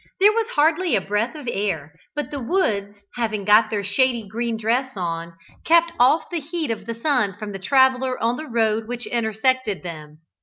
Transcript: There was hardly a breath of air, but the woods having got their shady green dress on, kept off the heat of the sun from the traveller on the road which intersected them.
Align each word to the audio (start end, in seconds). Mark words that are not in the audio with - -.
There 0.19 0.31
was 0.31 0.47
hardly 0.55 0.95
a 0.95 0.99
breath 1.01 1.35
of 1.35 1.47
air, 1.51 1.93
but 2.15 2.31
the 2.31 2.39
woods 2.39 2.95
having 3.17 3.45
got 3.45 3.69
their 3.69 3.83
shady 3.83 4.27
green 4.27 4.57
dress 4.57 4.91
on, 4.97 5.37
kept 5.63 5.91
off 5.99 6.27
the 6.31 6.39
heat 6.39 6.71
of 6.71 6.87
the 6.87 6.95
sun 6.95 7.35
from 7.37 7.51
the 7.51 7.59
traveller 7.59 8.17
on 8.17 8.35
the 8.35 8.47
road 8.47 8.87
which 8.87 9.05
intersected 9.05 9.83
them. 9.83 10.17